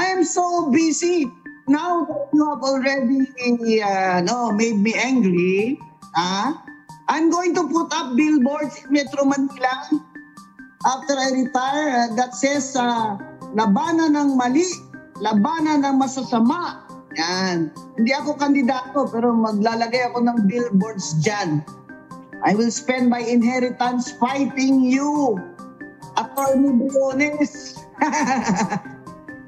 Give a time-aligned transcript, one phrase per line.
[0.00, 1.28] I am so busy.
[1.68, 3.20] Now that you have already
[3.84, 5.76] uh, no, made me angry,
[6.16, 6.56] ah,
[7.04, 9.76] I'm going to put up billboards in Metro Manila
[10.88, 13.20] after I retire uh, that says uh,
[13.52, 14.64] labanan ng mali,
[15.20, 16.80] labanan ng masasama.
[17.20, 17.68] Yan.
[18.00, 21.60] Hindi ako kandidato pero maglalagay ako ng billboards dyan.
[22.40, 25.36] I will spend my inheritance fighting you.
[26.16, 27.76] Attorney Briones.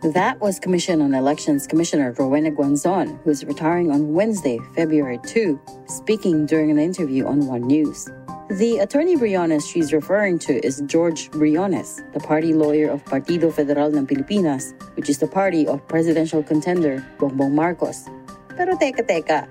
[0.03, 5.55] That was Commission on Elections Commissioner Rowena Guanzon, who is retiring on Wednesday, February 2,
[5.87, 8.11] speaking during an interview on One News.
[8.51, 13.95] The attorney Briones she's referring to is George Briones, the party lawyer of Partido Federal
[13.95, 18.11] ng Pilipinas, which is the party of presidential contender Bongbong Marcos.
[18.59, 19.47] Pero teka teka,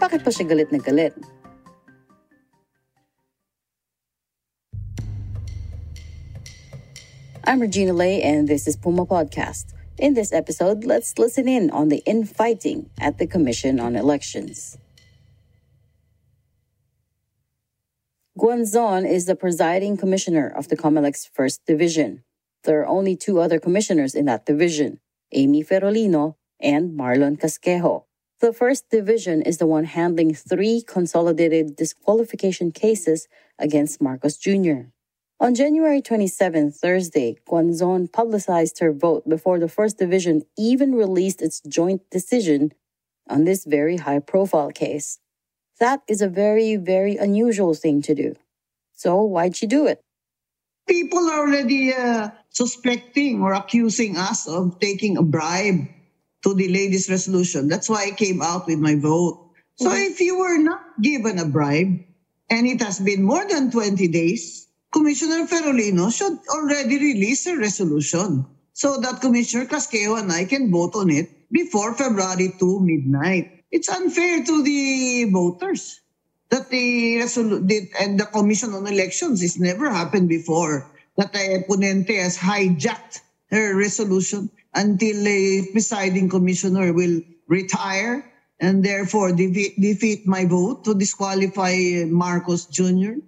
[0.00, 1.12] bakit pa siya galit na galit?
[7.44, 9.81] I'm Regina Lay, and this is Puma Podcast.
[9.98, 14.78] In this episode, let's listen in on the infighting at the Commission on Elections.
[18.38, 22.24] Guanzon is the presiding commissioner of the COMELEC's First Division.
[22.64, 24.98] There are only two other commissioners in that division,
[25.30, 28.04] Aimee Ferolino and Marlon Casquejo.
[28.40, 34.88] The First Division is the one handling three consolidated disqualification cases against Marcos Jr.
[35.40, 41.60] On January 27, Thursday, Guanzon publicized her vote before the First Division even released its
[41.66, 42.72] joint decision
[43.28, 45.18] on this very high profile case.
[45.80, 48.36] That is a very, very unusual thing to do.
[48.94, 50.00] So, why'd she do it?
[50.86, 55.88] People are already uh, suspecting or accusing us of taking a bribe
[56.44, 57.66] to delay this resolution.
[57.66, 59.50] That's why I came out with my vote.
[59.74, 61.98] So, if you were not given a bribe
[62.48, 68.44] and it has been more than 20 days, Commissioner Ferolino should already release a resolution
[68.74, 73.64] so that Commissioner Casquejo and I can vote on it before February 2 midnight.
[73.70, 76.00] It's unfair to the voters
[76.50, 81.64] that the resolu- the, and the Commission on Elections has never happened before that the
[81.68, 83.20] Ponente has hijacked
[83.50, 88.24] her resolution until the presiding commissioner will retire
[88.60, 93.20] and therefore defeat, defeat my vote to disqualify Marcos Jr.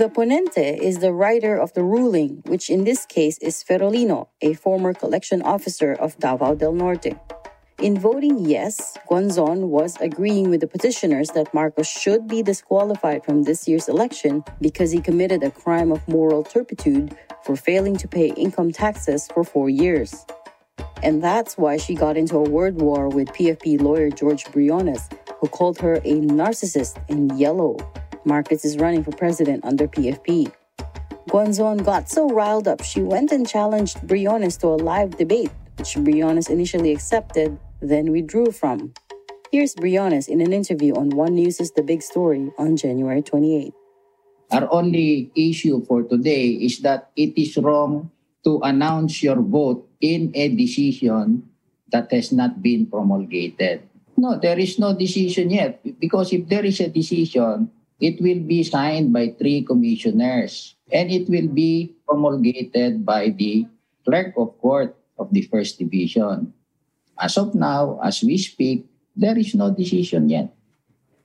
[0.00, 4.54] The ponente is the writer of the ruling, which in this case is Ferolino, a
[4.54, 7.12] former collection officer of Davao del Norte.
[7.78, 13.42] In voting yes, Guanzon was agreeing with the petitioners that Marcos should be disqualified from
[13.42, 18.28] this year's election because he committed a crime of moral turpitude for failing to pay
[18.38, 20.24] income taxes for four years.
[21.02, 25.48] And that's why she got into a word war with PFP lawyer George Briones, who
[25.48, 27.76] called her a narcissist and yellow.
[28.24, 30.52] Marcos is running for president under PFP.
[31.28, 35.96] Guanzon got so riled up she went and challenged Briones to a live debate, which
[35.96, 38.92] Briones initially accepted, then withdrew from.
[39.50, 43.72] Here's Briones in an interview on One News' The Big Story on January 28.
[44.52, 48.10] Our only issue for today is that it is wrong
[48.44, 51.48] to announce your vote in a decision
[51.92, 53.82] that has not been promulgated.
[54.16, 58.64] No, there is no decision yet because if there is a decision, it will be
[58.64, 63.68] signed by three commissioners and it will be promulgated by the
[64.04, 66.52] clerk of court of the first division.
[67.20, 70.48] As of now, as we speak, there is no decision yet.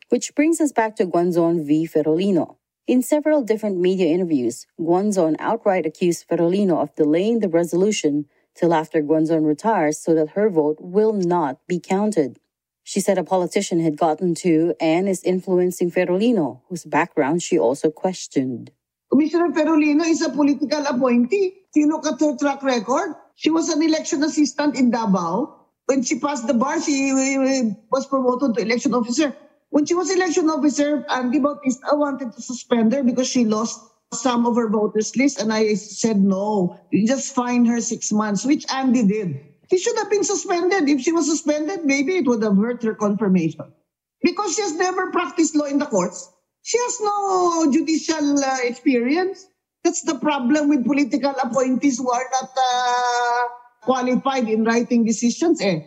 [0.09, 1.87] Which brings us back to Guanzon v.
[1.87, 2.57] Ferolino.
[2.85, 9.01] In several different media interviews, Guanzon outright accused Ferolino of delaying the resolution till after
[9.01, 12.39] Guanzon retires so that her vote will not be counted.
[12.87, 17.90] She said a politician had gotten to and is influencing Ferolino, whose background she also
[17.90, 18.70] questioned.
[19.09, 21.66] Commissioner Ferolino is a political appointee.
[21.70, 25.66] If you look at her track record, she was an election assistant in Davao.
[25.87, 29.35] When she passed the bar, she uh, was promoted to election officer.
[29.72, 33.81] When she was election officer, Andy Bautista wanted to suspend her because she lost
[34.14, 35.41] some of her voters list.
[35.41, 39.40] And I said, no, you just fine her six months, which Andy did.
[39.70, 40.88] He should have been suspended.
[40.90, 43.73] If she was suspended, maybe it would have hurt her confirmation.
[44.22, 46.29] Because she has never practiced law in the courts.
[46.64, 49.46] She has no judicial uh, experience.
[49.84, 53.44] That's the problem with political appointees who are not uh,
[53.84, 55.62] qualified in writing decisions.
[55.62, 55.82] Eh.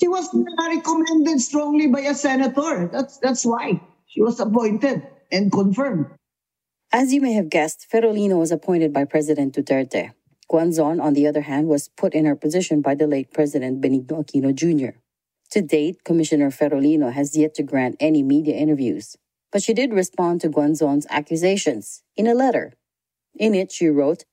[0.00, 2.90] She was recommended strongly by a senator.
[2.92, 6.06] That's that's why she was appointed and confirmed.
[6.90, 10.10] As you may have guessed, Ferolino was appointed by President Duterte.
[10.52, 14.22] Guanzon, on the other hand, was put in her position by the late President Benigno
[14.22, 14.98] Aquino Jr.
[15.52, 19.16] To date, Commissioner Ferolino has yet to grant any media interviews,
[19.50, 22.74] but she did respond to Guanzon's accusations in a letter.
[23.38, 24.24] In it, she wrote,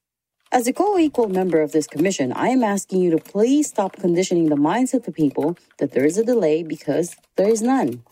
[0.52, 3.94] As a co equal member of this commission, I am asking you to please stop
[3.96, 8.04] conditioning the minds of the people that there is a delay because there is none.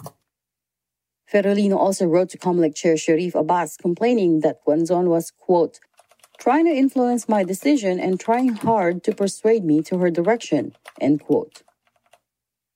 [1.30, 5.82] Ferolino also wrote to Comelec Chair Sheriff Abas complaining that Guanzon was, quote,
[6.38, 11.22] trying to influence my decision and trying hard to persuade me to her direction, end
[11.22, 11.64] quote.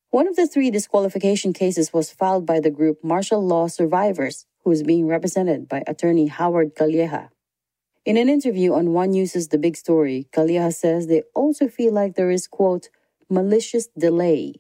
[0.10, 4.72] One of the three disqualification cases was filed by the group Martial Law Survivors, who
[4.72, 7.30] is being represented by attorney Howard Calleja.
[8.04, 12.16] In an interview on One News's The Big Story, Calleja says they also feel like
[12.16, 12.90] there is, quote,
[13.30, 14.56] malicious delay.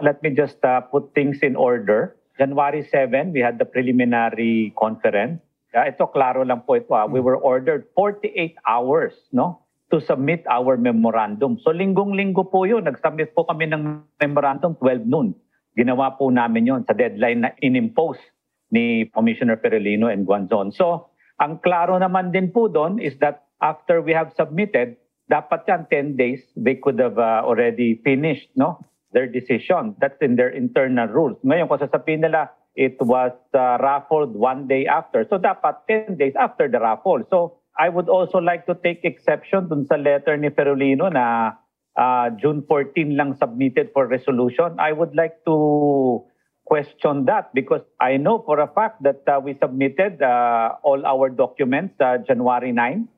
[0.00, 2.16] Let me just uh, put things in order.
[2.38, 5.42] January 7, we had the preliminary conference.
[5.70, 6.90] Uh, ito, klaro lang po ito.
[6.90, 9.62] Uh, we were ordered 48 hours no,
[9.94, 11.62] to submit our memorandum.
[11.62, 12.90] So linggong-linggo po yun.
[12.90, 15.34] Nag-submit po kami ng memorandum 12 noon.
[15.78, 18.18] Ginawa po namin yon sa deadline na inimpose
[18.74, 20.74] ni Commissioner Perelino and Guanzon.
[20.74, 24.98] So, ang klaro naman din po doon is that after we have submitted,
[25.30, 28.82] dapat yan 10 days, they could have uh, already finished no
[29.14, 29.94] their decision.
[29.98, 31.38] That's in their internal rules.
[31.42, 35.28] Ngayon, kung sasabihin nila, it was uh, raffled one day after.
[35.28, 37.20] So, dapat 10 days after the raffle.
[37.28, 41.60] So, I would also like to take exception dun sa letter ni Perolino na
[42.00, 44.80] uh, June 14 lang submitted for resolution.
[44.80, 46.24] I would like to
[46.64, 51.28] question that because I know for a fact that uh, we submitted uh, all our
[51.28, 53.08] documents uh, January 9.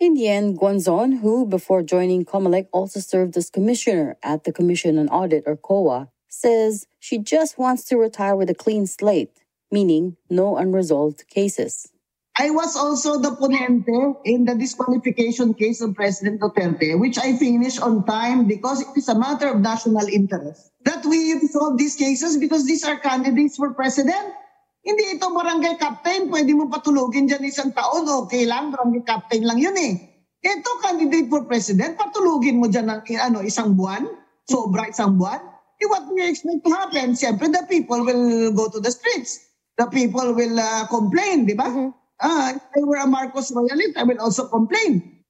[0.00, 4.98] In the end, Guanzon, who before joining Comelec also served as commissioner at the Commission
[4.98, 10.16] on Audit or COA, says she just wants to retire with a clean slate, meaning
[10.32, 11.92] no unresolved cases.
[12.40, 17.84] I was also the ponente in the disqualification case of President Duterte, which I finished
[17.84, 20.72] on time because it is a matter of national interest.
[20.88, 24.32] That we resolve these cases because these are candidates for president.
[24.80, 29.60] Hindi ito barangay captain, pwede mo patulugin dyan isang taon, okay lang, barangay captain lang
[29.60, 29.94] yun eh.
[30.42, 34.08] Ito, candidate for president, patulogin mo dyan ng ano, isang buwan,
[34.48, 35.51] sobra isang buwan.
[35.86, 37.14] What do you expect to happen?
[37.14, 39.40] Siyempre, the people will go to the streets.
[39.78, 41.64] The people will uh, complain, di ba?
[41.64, 41.90] Mm-hmm.
[42.22, 45.24] Ah, if I were a Marcos royalist, I will also complain.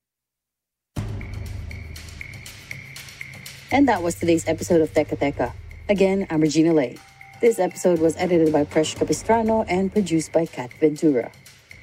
[3.72, 5.52] And that was today's episode of Teka Teka.
[5.88, 6.98] Again, I'm Regina Lay.
[7.40, 11.32] This episode was edited by Presh Capistrano and produced by Kat Ventura.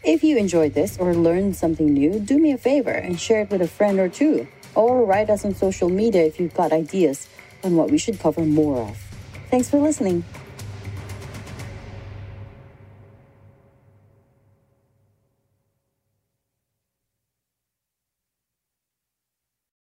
[0.04, 3.50] If you enjoyed this or learned something new, do me a favor and share it
[3.50, 4.48] with a friend or two.
[4.76, 7.28] Or write us on social media if you've got ideas
[7.64, 8.98] on what we should cover more of.
[9.50, 10.24] Thanks for listening.